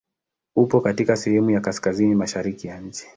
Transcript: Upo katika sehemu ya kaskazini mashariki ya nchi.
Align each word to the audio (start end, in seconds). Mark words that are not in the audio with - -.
Upo 0.55 0.81
katika 0.81 1.15
sehemu 1.17 1.49
ya 1.51 1.61
kaskazini 1.61 2.15
mashariki 2.15 2.67
ya 2.67 2.79
nchi. 2.81 3.07